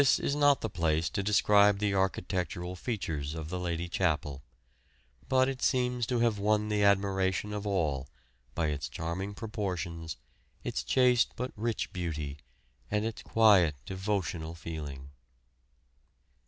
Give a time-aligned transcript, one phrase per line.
[0.01, 4.41] This is not the place to describe the architectural features of the Lady Chapel,
[5.29, 8.09] but it seems to have won the admiration of all
[8.55, 10.17] by its charming proportions,
[10.63, 12.39] its chaste but rich beauty,
[12.89, 15.11] and its quiet, devotional feeling.